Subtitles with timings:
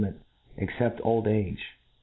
[0.01, 0.15] cnit
[0.57, 1.59] except old age,•